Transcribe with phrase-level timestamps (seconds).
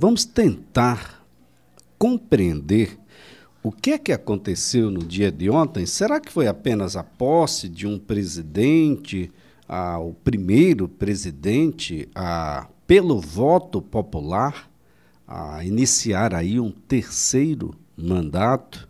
[0.00, 1.26] Vamos tentar
[1.98, 2.96] compreender
[3.64, 5.86] o que é que aconteceu no dia de ontem.
[5.86, 9.28] Será que foi apenas a posse de um presidente,
[9.68, 14.70] a, o primeiro presidente, a, pelo voto popular,
[15.26, 18.88] a iniciar aí um terceiro mandato?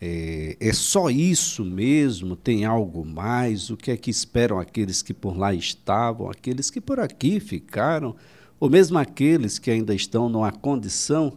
[0.00, 2.34] É, é, só isso mesmo?
[2.34, 3.70] Tem algo mais?
[3.70, 8.16] O que é que esperam aqueles que por lá estavam, aqueles que por aqui ficaram?
[8.64, 11.34] Ou mesmo aqueles que ainda estão numa condição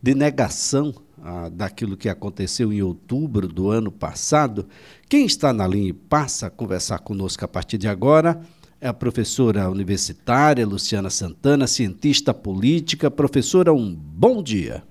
[0.00, 0.90] de negação
[1.22, 4.66] ah, daquilo que aconteceu em outubro do ano passado.
[5.06, 8.40] Quem está na linha e passa a conversar conosco a partir de agora
[8.80, 13.10] é a professora universitária Luciana Santana, cientista política.
[13.10, 14.82] Professora, um bom dia.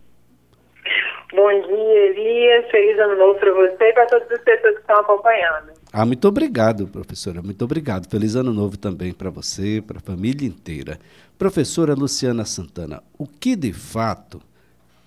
[1.33, 2.69] Bom dia, Elias.
[2.69, 5.74] Feliz ano novo para você e para todas as pessoas que estão acompanhando.
[5.97, 7.41] Ah, muito obrigado, professora.
[7.41, 8.09] Muito obrigado.
[8.09, 10.99] Feliz ano novo também para você, para a família inteira.
[11.37, 14.41] Professora Luciana Santana, o que de fato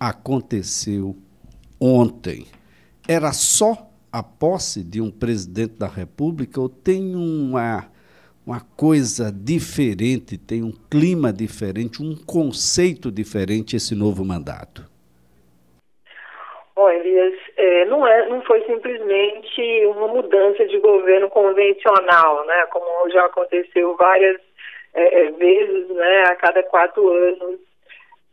[0.00, 1.14] aconteceu
[1.78, 2.46] ontem?
[3.06, 7.84] Era só a posse de um presidente da República ou tem uma,
[8.46, 14.86] uma coisa diferente, tem um clima diferente, um conceito diferente esse novo mandato?
[16.78, 22.66] Bom, Elias, é, não, é, não foi simplesmente uma mudança de governo convencional, né?
[22.66, 24.40] Como já aconteceu várias
[24.94, 27.58] é, é, vezes, né, a cada quatro anos.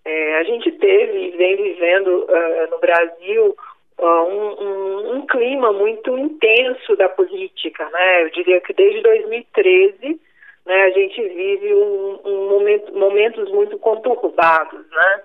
[0.06, 3.58] É, a gente teve e vem vivendo uh, no Brasil
[3.98, 8.26] uh, um, um, um, clima muito intenso da política, né?
[8.26, 10.22] Eu diria que desde 2013,
[10.68, 15.22] né, a gente vive um, um momento, momentos muito conturbados, né?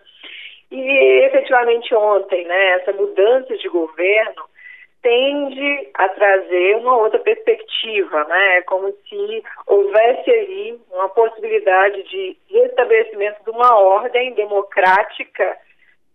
[0.70, 4.44] E efetivamente ontem, né, essa mudança de governo
[5.02, 8.58] tende a trazer uma outra perspectiva, né?
[8.58, 15.56] É como se houvesse ali uma possibilidade de restabelecimento de uma ordem democrática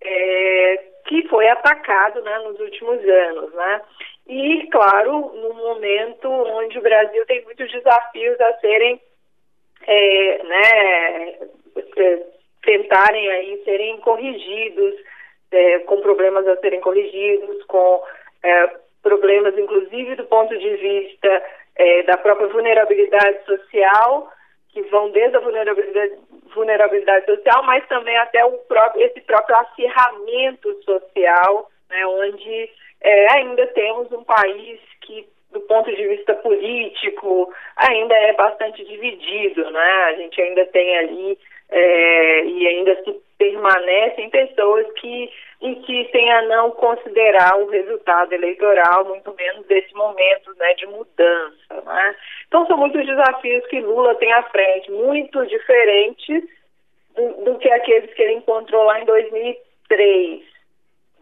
[0.02, 3.82] é, que foi atacado né, nos últimos anos, né?
[4.28, 9.00] E, claro, num momento onde o Brasil tem muitos desafios a serem,
[9.88, 11.38] é, né,
[11.98, 12.24] é,
[12.66, 14.96] tentarem aí serem corrigidos,
[15.52, 18.04] é, com problemas a serem corrigidos, com
[18.44, 18.70] é,
[19.02, 21.44] problemas, inclusive do ponto de vista
[21.76, 24.30] é, da própria vulnerabilidade social,
[24.70, 26.14] que vão desde a vulnerabilidade,
[26.54, 32.70] vulnerabilidade social, mas também até o próprio, esse próprio acirramento social, né, onde
[33.02, 39.70] é, ainda temos um país que, do ponto de vista político, ainda é bastante dividido,
[39.70, 39.92] né?
[40.08, 41.38] A gente ainda tem ali
[41.70, 45.30] é, e ainda se permanecem pessoas que
[45.62, 51.82] insistem a não considerar o resultado eleitoral, muito menos desse momento né, de mudança.
[51.86, 52.16] Né?
[52.48, 56.44] Então, são muitos desafios que Lula tem à frente, muito diferentes
[57.16, 60.42] do, do que aqueles que ele encontrou lá em 2003.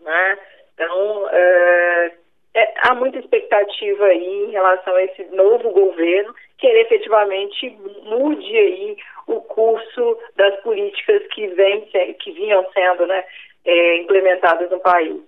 [0.02, 0.38] Né?
[0.74, 2.12] Então, é,
[2.56, 7.70] é, há muita expectativa aí em relação a esse novo governo que ele efetivamente
[8.04, 8.98] mude aí
[9.28, 11.88] o curso das políticas que, vem,
[12.20, 13.24] que vinham sendo né,
[13.66, 15.22] é, implementadas no país.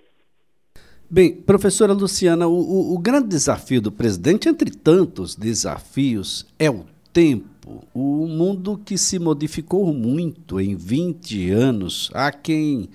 [1.09, 6.85] Bem, professora Luciana, o, o, o, grande desafio do presidente, entre tantos desafios, é o
[7.13, 7.83] tempo.
[7.93, 12.11] O mundo que se modificou muito em 20 anos.
[12.13, 12.89] Há quem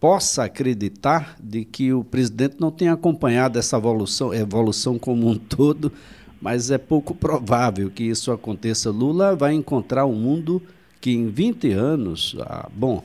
[0.00, 5.92] possa acreditar de que o presidente não tenha acompanhado essa evolução, evolução como um todo,
[6.40, 8.90] mas é pouco provável que isso aconteça.
[8.90, 10.62] Lula vai encontrar um mundo
[11.00, 13.02] que em 20 anos, ah, bom,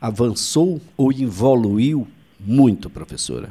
[0.00, 2.06] avançou ou evoluiu
[2.40, 3.48] muito, professora?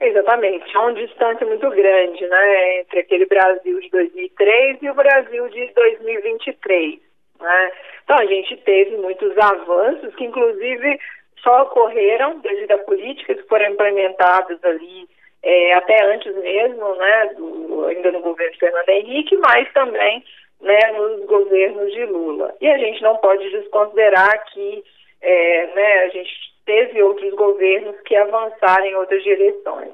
[0.00, 5.48] Exatamente, há uma distância muito grande né, entre aquele Brasil de 2003 e o Brasil
[5.48, 6.98] de 2023.
[7.40, 7.72] Né?
[8.02, 10.98] Então, a gente teve muitos avanços que, inclusive,
[11.40, 15.08] só ocorreram devido a políticas que foram implementadas ali
[15.42, 20.24] é, até antes mesmo, né, do, ainda no governo Fernando Henrique, mas também
[20.60, 22.54] né, nos governos de Lula.
[22.60, 24.84] E a gente não pode desconsiderar que
[25.20, 26.32] é, né, a gente
[26.64, 29.92] teve outros governos que avançaram em outras direções.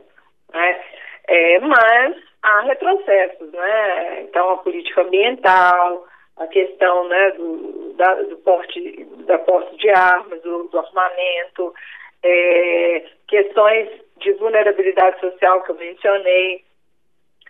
[0.53, 0.81] Né?
[1.29, 4.23] É, mas há retrocessos, né?
[4.23, 6.07] Então a política ambiental,
[6.37, 11.75] a questão né, do, da, do porte, da posse de armas, do, do armamento,
[12.23, 13.89] é, questões
[14.19, 16.65] de vulnerabilidade social que eu mencionei.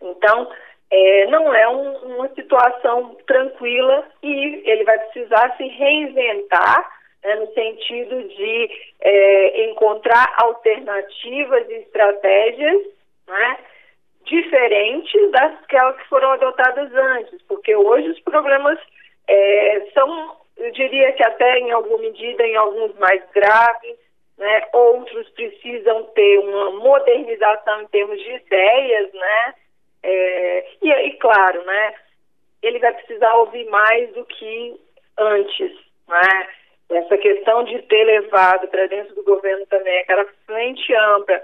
[0.02, 0.50] Então,
[0.90, 7.52] é, não é um, uma situação tranquila e ele vai precisar se reinventar né, no
[7.52, 8.70] sentido de
[9.00, 12.82] é, encontrar alternativas e estratégias
[13.26, 13.58] né,
[14.24, 18.78] diferentes das que foram adotadas antes, porque hoje os problemas
[19.26, 23.96] é, são eu diria que até em alguma medida, em alguns mais graves,
[24.38, 24.62] né?
[24.72, 29.54] outros precisam ter uma modernização em termos de ideias, né?
[30.02, 31.94] É, e aí, claro, né?
[32.62, 34.80] Ele vai precisar ouvir mais do que
[35.18, 35.72] antes,
[36.06, 36.48] né?
[36.90, 41.42] Essa questão de ter levado para dentro do governo também aquela frente ampla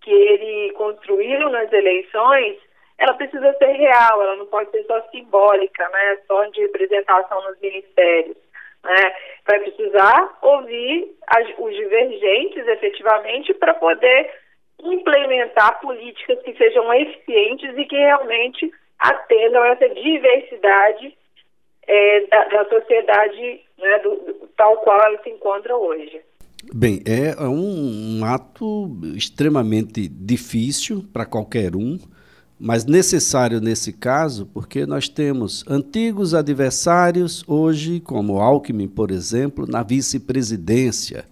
[0.00, 2.56] que ele construiu nas eleições,
[2.96, 6.18] ela precisa ser real, ela não pode ser só simbólica, né?
[6.26, 8.36] Só de representação nos ministérios.
[8.86, 9.12] Né?
[9.46, 14.30] Vai precisar ouvir as, os divergentes efetivamente para poder
[14.82, 21.16] implementar políticas que sejam eficientes e que realmente atendam essa diversidade
[21.86, 26.20] é, da, da, sociedade né, do, do, tal qual ela se encontra hoje.
[26.74, 31.98] Bem, é um, um ato extremamente difícil para qualquer um,
[32.58, 39.82] mas necessário nesse caso, porque nós temos antigos adversários hoje, como Alckmin, por exemplo, na
[39.82, 41.24] vice-presidência.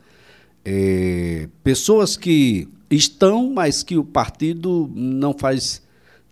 [0.64, 5.82] É, pessoas que estão, mas que o partido não faz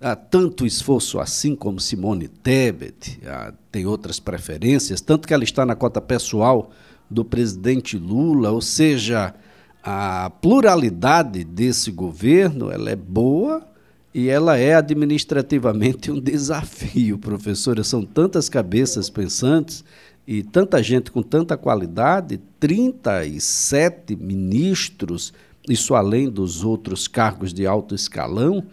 [0.00, 5.64] ah, tanto esforço assim como Simone Tebet, ah, tem outras preferências, tanto que ela está
[5.64, 6.70] na cota pessoal
[7.10, 9.34] do presidente Lula, ou seja,
[9.82, 13.71] a pluralidade desse governo ela é boa
[14.14, 17.82] e ela é administrativamente um desafio, professora.
[17.82, 19.85] São tantas cabeças pensantes
[20.26, 25.32] e tanta gente com tanta qualidade, 37 ministros,
[25.69, 28.64] isso além dos outros cargos de alto escalão.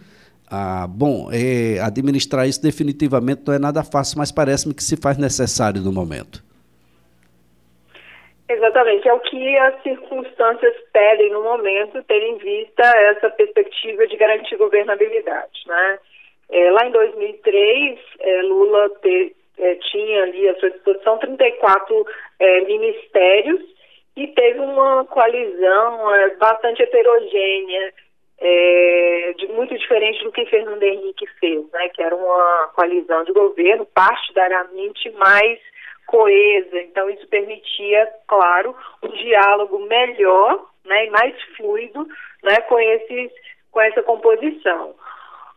[0.48, 5.18] Ah, bom, é, administrar isso definitivamente não é nada fácil, mas parece-me que se faz
[5.18, 6.44] necessário no momento.
[8.50, 14.18] Exatamente, é o que as circunstâncias pedem no momento, tendo em vista essa perspectiva de
[14.18, 15.62] garantir governabilidade.
[15.68, 16.00] Né?
[16.50, 22.08] É, lá em 2003, é, Lula te, é, tinha ali à sua disposição 34
[22.40, 23.62] é, ministérios
[24.18, 27.94] e teve uma coalizão é, bastante heterogênea,
[28.40, 31.90] é, de, muito diferente do que Fernando Henrique fez, né?
[31.90, 35.60] que era uma coalizão de governo partidariamente mais
[36.10, 42.08] coesa, então isso permitia, claro, um diálogo melhor né, e mais fluido
[42.44, 43.32] né, com, esses,
[43.72, 44.96] com essa composição.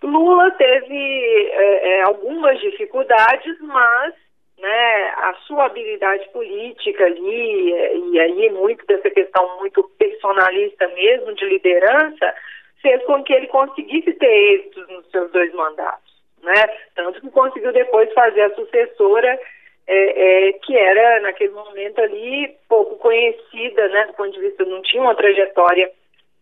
[0.03, 4.15] Lula teve é, é, algumas dificuldades, mas
[4.59, 11.45] né, a sua habilidade política ali, e aí muito dessa questão muito personalista mesmo, de
[11.47, 12.35] liderança,
[12.83, 16.13] fez com que ele conseguisse ter êxitos nos seus dois mandatos.
[16.43, 16.55] Né?
[16.97, 19.39] Tanto que conseguiu depois fazer a sucessora
[19.87, 24.81] é, é, que era naquele momento ali pouco conhecida, né, do ponto de vista não
[24.83, 25.91] tinha uma trajetória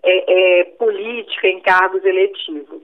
[0.03, 2.83] é, é política em cargos eletivos.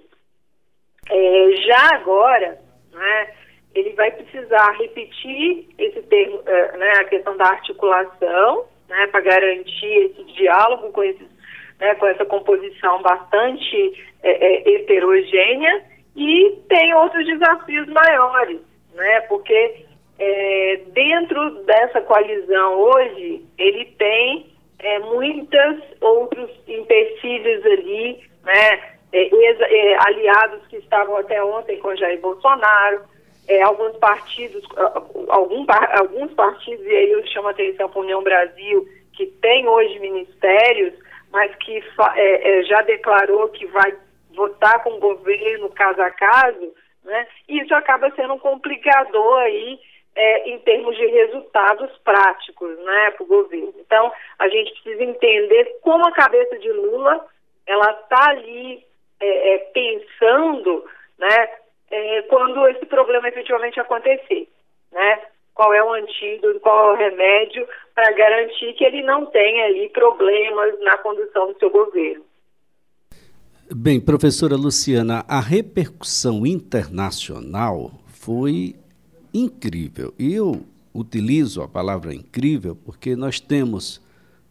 [1.11, 2.58] É, já agora,
[2.93, 3.35] né,
[3.75, 10.11] ele vai precisar repetir esse termo, é, né, a questão da articulação, né, para garantir
[10.11, 11.29] esse diálogo com esses,
[11.79, 15.85] né, com essa composição bastante heterogênea
[16.17, 18.61] e tem outros desafios maiores,
[18.94, 19.85] né, porque
[20.18, 24.46] é, dentro dessa coalizão hoje, ele tem
[24.78, 32.20] é, muitos outros empecilhos ali, né, é, é, aliados que estavam até ontem com Jair
[32.20, 33.02] Bolsonaro,
[33.48, 34.64] é, alguns partidos,
[35.28, 39.69] algum, alguns partidos, e aí eu chamo a atenção para a União Brasil, que tem
[39.69, 40.94] hoje ministérios,
[41.31, 41.82] mas que
[42.17, 43.94] é, já declarou que vai
[44.34, 46.72] votar com o governo caso a caso,
[47.05, 47.26] né?
[47.48, 49.79] Isso acaba sendo um complicador aí
[50.17, 53.75] é, em termos de resultados práticos né, para o governo.
[53.79, 57.25] Então, a gente precisa entender como a cabeça de Lula
[57.67, 58.82] ela está ali
[59.20, 60.85] é, é, pensando
[61.19, 61.49] né,
[61.91, 64.49] é, quando esse problema efetivamente acontecer.
[64.91, 65.23] Né?
[65.55, 69.89] Qual é o antídoto, qual é o remédio para garantir que ele não tenha ali
[69.91, 72.25] problemas na condução do seu governo.
[73.75, 78.77] Bem, professora Luciana, a repercussão internacional foi
[79.36, 80.14] incrível.
[80.19, 80.64] E eu
[80.94, 84.00] utilizo a palavra incrível porque nós temos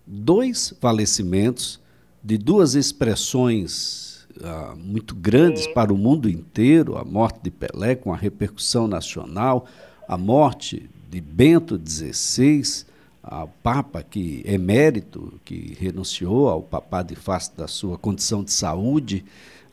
[0.05, 1.79] dois falecimentos
[2.23, 8.13] de duas expressões ah, muito grandes para o mundo inteiro: a morte de Pelé, com
[8.13, 9.65] a repercussão nacional,
[10.07, 12.85] a morte de Bento XVI,
[13.23, 19.25] a Papa que emérito, que renunciou ao papado de face da sua condição de saúde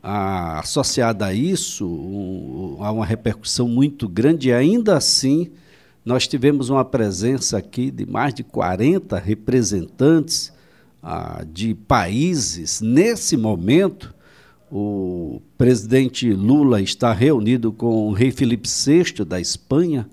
[0.03, 5.51] a, associada a isso, há uma repercussão muito grande e ainda assim
[6.05, 10.53] nós tivemos uma presença aqui de mais de 40 representantes
[11.01, 12.81] ah, de países.
[12.81, 14.13] Nesse momento,
[14.71, 20.09] o presidente Lula está reunido com o rei Felipe VI da Espanha.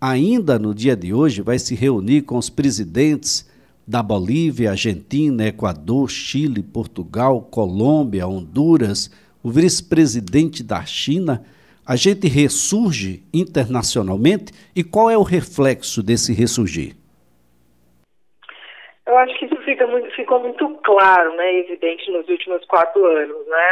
[0.00, 3.46] ainda no dia de hoje, vai se reunir com os presidentes
[3.86, 9.10] da Bolívia, Argentina, Equador, Chile, Portugal, Colômbia, Honduras,
[9.44, 11.44] o vice-presidente da China.
[11.86, 16.96] A gente ressurge internacionalmente e qual é o reflexo desse ressurgir?
[19.06, 23.46] Eu acho que isso fica muito, ficou muito claro, né, evidente nos últimos quatro anos,
[23.46, 23.68] né?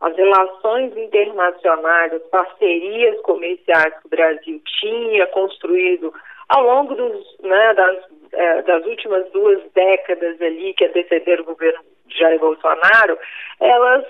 [0.00, 6.12] As relações internacionais, as parcerias comerciais que o Brasil tinha construído
[6.48, 7.98] ao longo dos, né, das,
[8.32, 13.18] é, das últimas duas décadas ali que antecederam o governo Jair Bolsonaro,
[13.60, 14.04] elas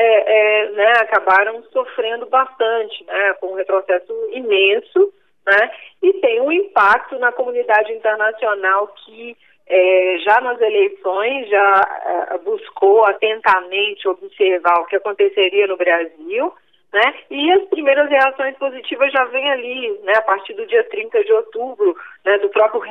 [0.00, 5.12] é, é, né, acabaram sofrendo bastante, né, com um retrocesso imenso,
[5.46, 5.70] né,
[6.02, 9.36] e tem um impacto na comunidade internacional que
[9.66, 16.54] é, já nas eleições já é, buscou atentamente observar o que aconteceria no Brasil,
[16.92, 17.14] né?
[17.30, 20.14] E as primeiras reações positivas já vêm ali, né?
[20.16, 22.38] A partir do dia 30 de outubro, né?
[22.38, 22.82] Do próprio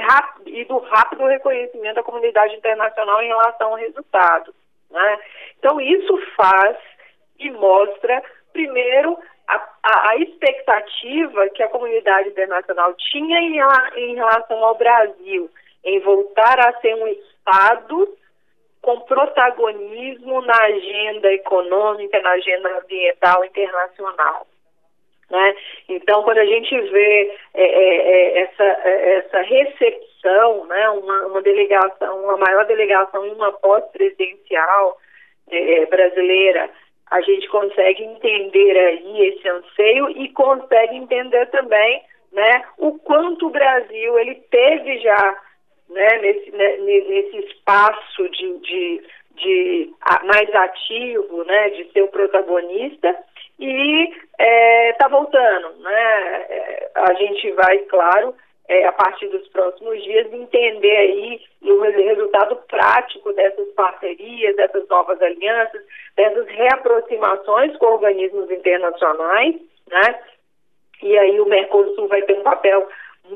[0.46, 4.54] e do rápido reconhecimento da comunidade internacional em relação ao resultado,
[4.92, 5.20] né?
[5.58, 6.78] Então isso faz
[7.40, 9.18] e mostra primeiro
[9.48, 13.60] a, a, a expectativa que a comunidade internacional tinha em,
[13.96, 15.50] em relação ao Brasil
[15.84, 18.18] em voltar a ser um Estado
[18.82, 24.48] com protagonismo na agenda econômica, na agenda ambiental internacional.
[25.30, 25.56] Né?
[25.90, 31.42] Então, quando a gente vê é, é, é essa, é, essa recepção, né, uma, uma,
[31.42, 34.98] delegação, uma maior delegação em uma pós-presidencial
[35.50, 36.70] é, brasileira,
[37.10, 43.52] a gente consegue entender aí esse anseio e consegue entender também né, o quanto o
[43.52, 45.42] Brasil ele teve já
[45.90, 49.04] né, nesse, né, nesse espaço de, de,
[49.36, 53.16] de a, mais ativo, né, de ser o protagonista
[53.60, 56.46] e está é, tá voltando, né?
[56.50, 58.36] É, a gente vai, claro,
[58.68, 65.22] é, a partir dos próximos dias entender aí o resultado prático dessas parcerias, dessas novas
[65.22, 65.82] alianças,
[66.16, 69.56] dessas reaproximações com organismos internacionais,
[69.90, 70.20] né?
[71.02, 72.88] E aí o Mercosul vai ter um papel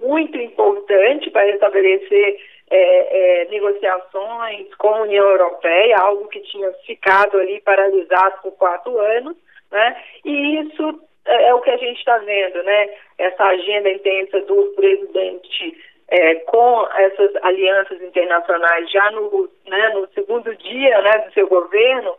[0.01, 7.37] muito importante para estabelecer é, é, negociações com a União Europeia, algo que tinha ficado
[7.37, 9.35] ali paralisado por quatro anos,
[9.71, 10.01] né?
[10.23, 12.89] E isso é, é o que a gente está vendo, né?
[13.17, 20.53] Essa agenda intensa do presidente é, com essas alianças internacionais já no, né, no segundo
[20.57, 22.11] dia né, do seu governo,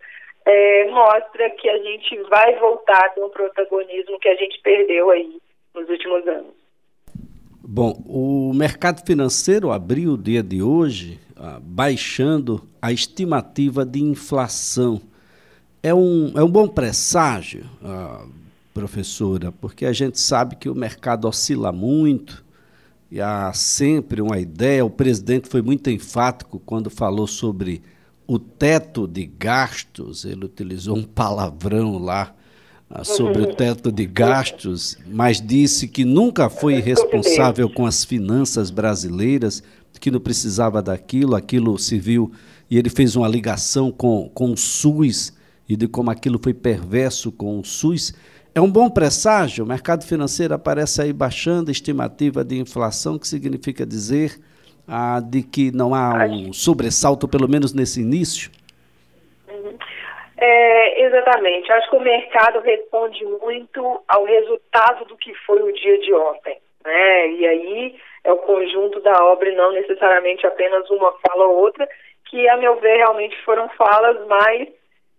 [0.47, 5.37] é, mostra que a gente vai voltar ter um protagonismo que a gente perdeu aí
[5.75, 6.55] nos últimos anos.
[7.63, 15.01] Bom, o mercado financeiro abriu o dia de hoje ah, baixando a estimativa de inflação.
[15.83, 18.25] É um, é um bom presságio, ah,
[18.75, 22.42] professora, porque a gente sabe que o mercado oscila muito
[23.13, 24.83] e há sempre uma ideia.
[24.83, 27.83] O presidente foi muito enfático quando falou sobre
[28.27, 32.35] o teto de gastos, ele utilizou um palavrão lá
[32.89, 38.71] ah, sobre o teto de gastos, mas disse que nunca foi responsável com as finanças
[38.71, 39.63] brasileiras,
[40.01, 42.33] que não precisava daquilo, aquilo viu,
[42.71, 45.35] e ele fez uma ligação com, com o SUS
[45.69, 48.15] e de como aquilo foi perverso com o SUS.
[48.55, 53.27] É um bom presságio, o mercado financeiro aparece aí baixando a estimativa de inflação, que
[53.27, 54.33] significa dizer
[54.87, 58.51] ah, de que não há um sobressalto, pelo menos nesse início?
[60.37, 61.73] É, exatamente.
[61.73, 66.59] Acho que o mercado responde muito ao resultado do que foi o dia de ontem.
[66.85, 67.31] Né?
[67.31, 71.89] E aí é o conjunto da obra e não necessariamente apenas uma fala ou outra,
[72.27, 74.69] que, a meu ver, realmente foram falas mais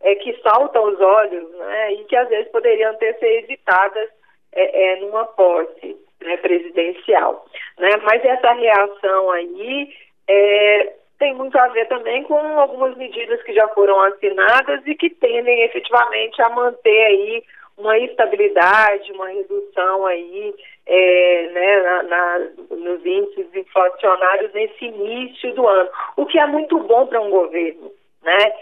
[0.03, 1.93] é, que saltam os olhos né?
[1.93, 4.09] e que às vezes poderiam ter sido evitadas
[4.53, 7.45] é, é, numa posse né, presidencial.
[7.77, 7.89] Né?
[8.03, 9.89] Mas essa reação aí
[10.27, 15.09] é, tem muito a ver também com algumas medidas que já foram assinadas e que
[15.09, 17.43] tendem efetivamente a manter aí
[17.77, 20.53] uma estabilidade, uma redução aí
[20.85, 22.39] é, né, na, na,
[22.71, 27.91] nos índices inflacionários nesse início do ano, o que é muito bom para um governo,
[28.21, 28.53] né?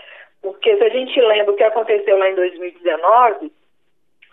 [0.42, 3.52] Porque se a gente lembra o que aconteceu lá em 2019,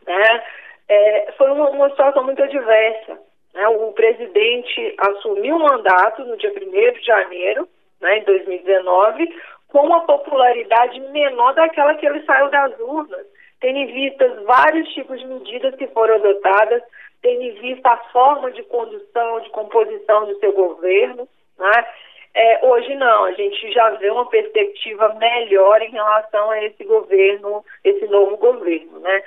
[0.07, 0.43] né,
[0.89, 3.19] é, foi uma, uma situação muito adversa.
[3.55, 3.69] Né?
[3.69, 7.69] O presidente assumiu o mandato no dia 1 de janeiro,
[8.01, 9.29] né, em 2019,
[9.69, 13.27] com uma popularidade menor daquela que ele saiu das urnas,
[13.61, 16.83] tendo em vista vários tipos de medidas que foram adotadas,
[17.21, 21.29] tendo em vista a forma de condução, de composição do seu governo.
[21.59, 21.87] Né?
[22.35, 27.65] É, hoje não, a gente já vê uma perspectiva melhor em relação a esse governo,
[27.85, 29.01] esse novo governo.
[29.01, 29.23] Né?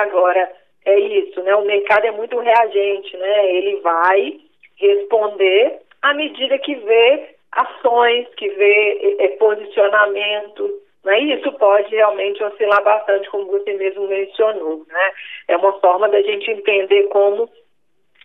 [0.00, 0.50] agora,
[0.84, 1.54] é isso, né?
[1.54, 3.54] o mercado é muito reagente, né?
[3.54, 4.40] ele vai
[4.76, 10.70] responder à medida que vê ações, que vê é, posicionamentos,
[11.04, 11.20] né?
[11.20, 14.84] E isso pode realmente oscilar bastante, como você mesmo mencionou.
[14.88, 15.10] Né?
[15.48, 17.48] É uma forma da gente entender como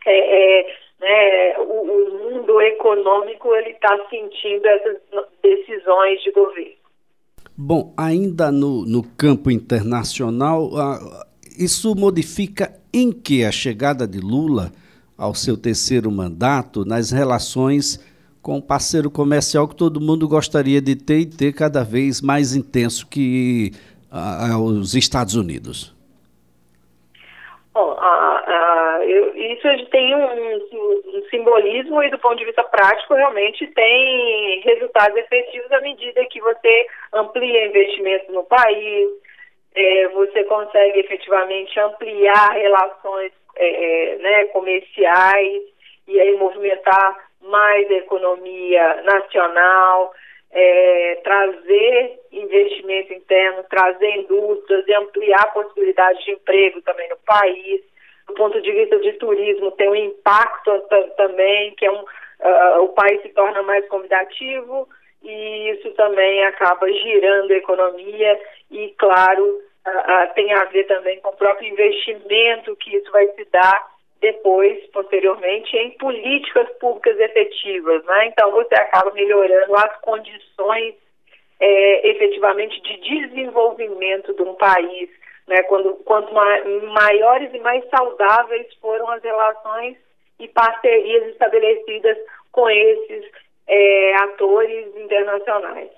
[0.05, 4.97] é, é, né, o, o, mundo econômico ele está sentindo essas
[5.43, 6.83] decisões de governo.
[7.55, 10.69] Bom, ainda no, no campo internacional,
[11.59, 14.71] isso modifica em que a chegada de Lula
[15.17, 17.99] ao seu terceiro mandato nas relações
[18.41, 22.55] com um parceiro comercial que todo mundo gostaria de ter e ter cada vez mais
[22.55, 23.71] intenso que
[24.11, 25.95] uh, os Estados Unidos?
[27.73, 33.13] Bom, uh, uh, eu, isso tem um, um, simbolismo e do ponto de vista prático
[33.13, 39.09] realmente tem resultados efetivos à medida que você amplia investimentos no país,
[39.75, 45.63] é, você consegue efetivamente ampliar relações é, né, comerciais
[46.07, 50.13] e aí movimentar mais a economia nacional,
[50.51, 57.81] é, trazer investimento interno, trazer indústrias e ampliar possibilidades de emprego também no país.
[58.27, 60.71] Do ponto de vista de turismo, tem um impacto
[61.17, 64.87] também, que é um, uh, o país se torna mais convidativo
[65.21, 68.39] e isso também acaba girando a economia
[68.71, 73.27] e, claro, uh, uh, tem a ver também com o próprio investimento que isso vai
[73.27, 78.03] se dar depois, posteriormente, em políticas públicas efetivas.
[78.05, 78.27] Né?
[78.27, 80.95] Então, você acaba melhorando as condições
[81.59, 85.09] é, efetivamente de desenvolvimento de um país.
[85.47, 85.61] Né?
[85.63, 89.97] Quando, quanto maiores e mais saudáveis foram as relações
[90.39, 92.17] e parcerias estabelecidas
[92.51, 93.25] com esses
[93.67, 95.89] é, atores internacionais.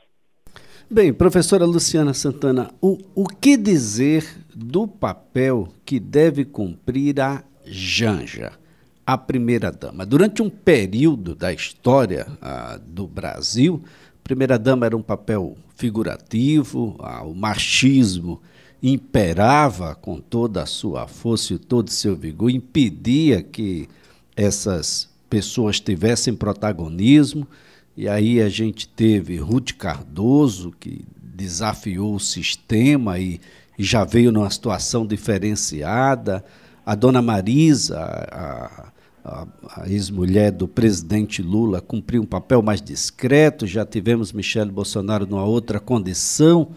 [0.89, 4.23] Bem, professora Luciana Santana, o, o que dizer
[4.55, 8.51] do papel que deve cumprir a Janja,
[9.05, 10.05] a primeira-dama.
[10.05, 13.83] Durante um período da história ah, do Brasil,
[14.23, 18.41] primeira-dama era um papel figurativo, ah, o machismo
[18.93, 23.87] imperava com toda a sua força e todo o seu vigor, impedia que
[24.35, 27.47] essas pessoas tivessem protagonismo.
[27.97, 33.39] E aí a gente teve Ruth Cardoso, que desafiou o sistema e,
[33.77, 36.43] e já veio numa situação diferenciada
[36.85, 38.91] a dona Marisa, a,
[39.23, 39.47] a,
[39.81, 45.43] a ex-mulher do presidente Lula, cumpriu um papel mais discreto, já tivemos Michele Bolsonaro numa
[45.43, 46.69] outra condição.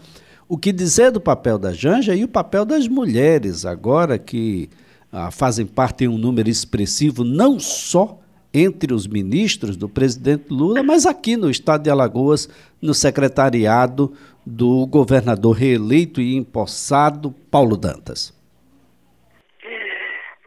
[0.51, 4.67] O que dizer do papel da Janja e o papel das mulheres, agora que
[5.13, 8.17] ah, fazem parte em um número expressivo, não só
[8.51, 12.49] entre os ministros do presidente Lula, mas aqui no estado de Alagoas,
[12.81, 14.11] no secretariado
[14.43, 18.33] do governador reeleito e empossado Paulo Dantas.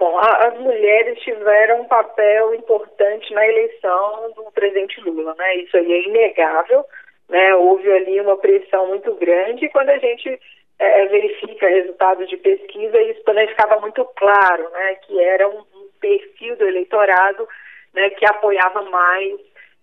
[0.01, 5.59] Bom, as mulheres tiveram um papel importante na eleição do presidente Lula, né?
[5.59, 6.85] Isso aí é inegável,
[7.33, 7.55] né?
[7.57, 10.39] Houve ali uma pressão muito grande e quando a gente
[10.79, 14.95] é, verifica resultados de pesquisa, isso também ficava muito claro, né?
[15.07, 15.65] Que era um,
[16.03, 17.49] perfil do eleitorado
[17.95, 19.41] né, que apoiava mais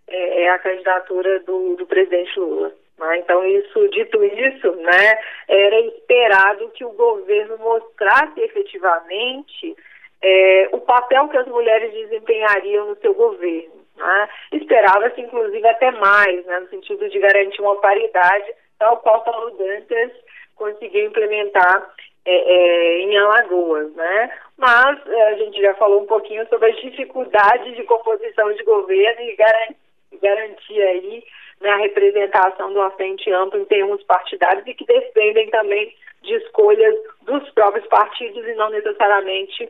[0.08, 2.74] é, é a candidatura do, do presidente Lula.
[2.98, 3.20] Né?
[3.20, 9.76] Então, isso, dito isso, né, era esperado que o governo mostrasse efetivamente
[10.22, 13.79] é, o papel que as mulheres desempenhariam no seu governo.
[14.00, 14.30] Né?
[14.54, 20.12] Esperava-se, inclusive, até mais, né, no sentido de garantir uma paridade, tal qual Paulo Dantas
[20.56, 21.94] conseguiu implementar
[22.26, 23.94] é, é, em Alagoas.
[23.94, 24.32] Né?
[24.58, 29.22] Mas é, a gente já falou um pouquinho sobre as dificuldades de composição de governo
[29.22, 29.78] e garantir,
[30.22, 31.24] garantir aí
[31.62, 36.36] né, a representação de uma frente ampla em termos partidários e que dependem também de
[36.36, 39.70] escolhas dos próprios partidos e não necessariamente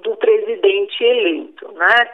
[0.00, 2.10] do presidente eleito, né?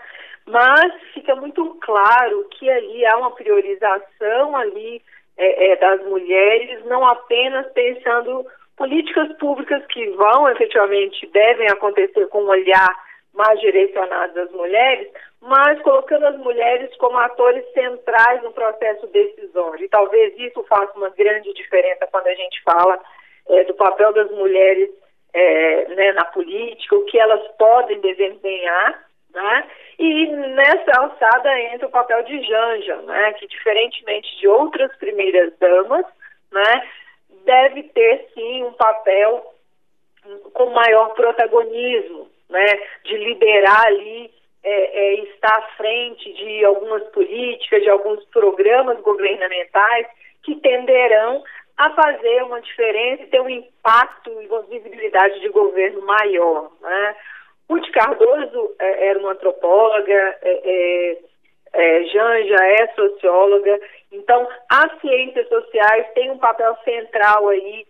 [0.47, 5.01] Mas fica muito claro que ali há uma priorização ali
[5.37, 8.45] é, é, das mulheres, não apenas pensando
[8.77, 15.09] políticas públicas que vão efetivamente devem acontecer com um olhar mais direcionado às mulheres,
[15.41, 19.85] mas colocando as mulheres como atores centrais no processo decisório.
[19.85, 22.99] E talvez isso faça uma grande diferença quando a gente fala
[23.49, 24.91] é, do papel das mulheres
[25.35, 29.65] é, né, na política, o que elas podem desempenhar, né?
[29.99, 33.33] E nessa alçada entra o papel de Janja, né?
[33.35, 36.05] Que diferentemente de outras primeiras damas,
[36.51, 36.89] né?
[37.45, 39.53] Deve ter sim um papel
[40.53, 42.67] com maior protagonismo, né?
[43.05, 44.31] De liderar ali,
[44.63, 50.07] é, é, à frente de algumas políticas, de alguns programas governamentais
[50.43, 51.43] que tenderão
[51.77, 56.71] a fazer uma diferença e ter um impacto e uma visibilidade de governo maior.
[56.81, 57.17] Né?
[57.69, 61.19] Ruth Cardoso é, era uma antropóloga, é, é,
[61.73, 63.81] é, Janja é socióloga,
[64.11, 67.87] então as ciências sociais têm um papel central aí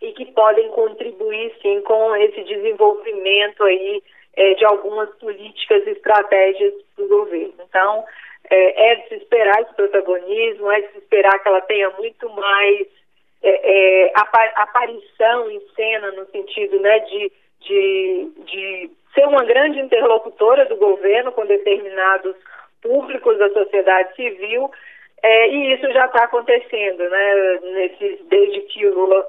[0.00, 4.02] e que podem contribuir sim com esse desenvolvimento aí
[4.36, 7.54] é, de algumas políticas e estratégias do governo.
[7.68, 8.04] Então,
[8.50, 12.28] é, é, de se esperar esse protagonismo, é de se esperar que ela tenha muito
[12.30, 12.86] mais
[13.42, 20.64] é, é aparição em cena, no sentido né, de, de, de ser uma grande interlocutora
[20.66, 22.36] do governo com determinados
[22.82, 24.70] públicos da sociedade civil,
[25.22, 27.58] é, e isso já está acontecendo, né?
[28.28, 29.26] Desde que o Lula,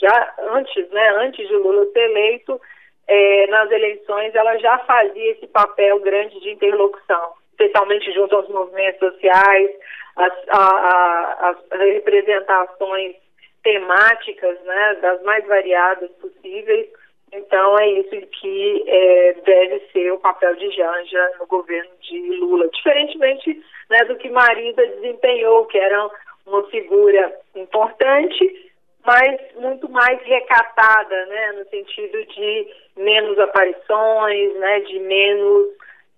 [0.00, 1.08] já antes, né?
[1.10, 2.60] Antes de Lula ser eleito,
[3.06, 9.00] é, nas eleições, ela já fazia esse papel grande de interlocução, especialmente junto aos movimentos
[9.00, 9.70] sociais,
[10.16, 13.16] as, a, a, as representações
[13.62, 14.94] temáticas, né?
[15.00, 16.88] Das mais variadas possíveis
[17.32, 22.68] então, é isso que é, deve ser o papel de Janja no governo de Lula,
[22.68, 26.10] diferentemente né, do que Marisa desempenhou, que era
[26.46, 28.72] uma figura importante,
[29.04, 35.66] mas muito mais recatada, né, no sentido de menos aparições, né, de menos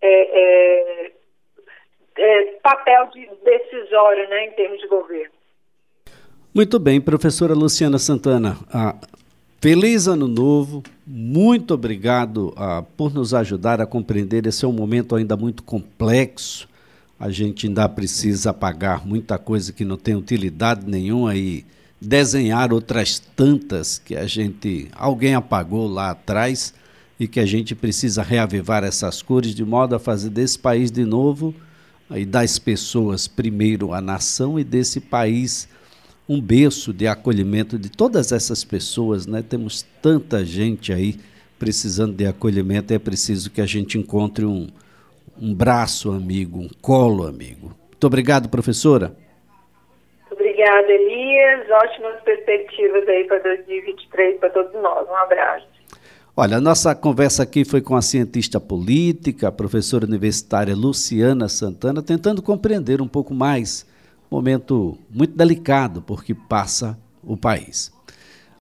[0.01, 1.13] é, é,
[2.21, 5.33] é papel de decisório né, em termos de governo.
[6.55, 8.57] Muito bem, professora Luciana Santana.
[8.73, 8.97] A
[9.61, 14.47] Feliz Ano Novo, muito obrigado ah, por nos ajudar a compreender.
[14.47, 16.69] Esse é um momento ainda muito complexo.
[17.19, 21.65] A gente ainda precisa apagar muita coisa que não tem utilidade nenhuma e
[22.01, 26.75] desenhar outras tantas que a gente alguém apagou lá atrás
[27.19, 31.05] e que a gente precisa reavivar essas cores de modo a fazer desse país de
[31.05, 31.55] novo
[32.13, 35.69] e das pessoas primeiro a nação e desse país
[36.29, 39.43] um berço de acolhimento de todas essas pessoas, né?
[39.43, 41.17] Temos tanta gente aí
[41.59, 44.69] precisando de acolhimento, é preciso que a gente encontre um,
[45.41, 47.75] um braço amigo, um colo amigo.
[47.91, 49.13] Muito obrigado, professora.
[50.31, 51.69] Obrigada, Elias.
[51.69, 55.09] Ótimas perspectivas aí para 2023 para todos nós.
[55.09, 55.80] Um abraço.
[56.43, 62.01] Olha, a nossa conversa aqui foi com a cientista política, a professora universitária Luciana Santana,
[62.01, 63.85] tentando compreender um pouco mais
[64.31, 67.93] momento muito delicado porque passa o país.